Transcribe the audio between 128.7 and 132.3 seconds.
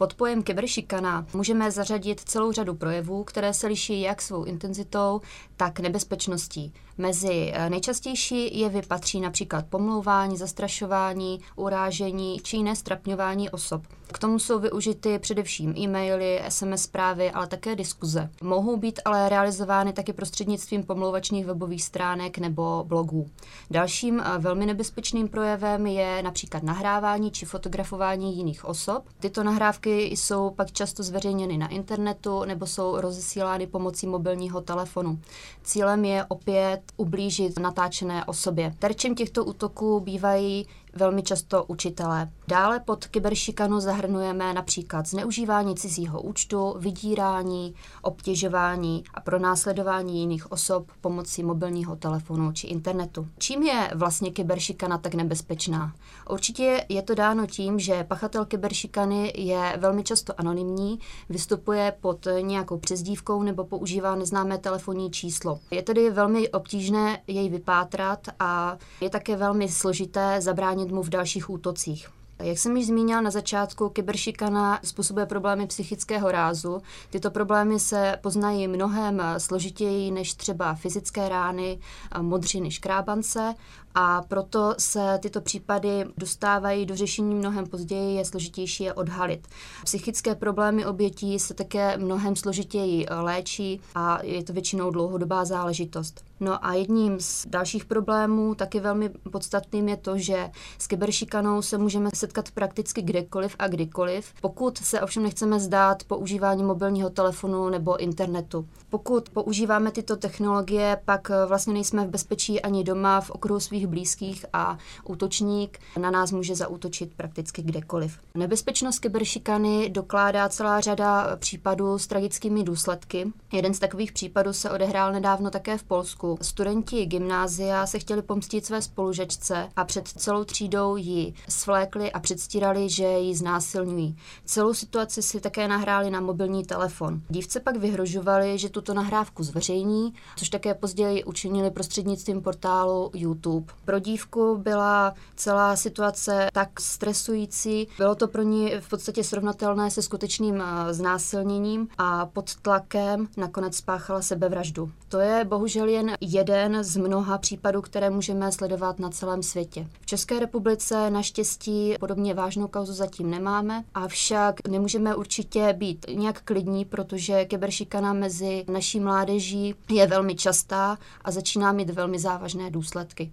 spolužečce a před celou třídou ji svlékli a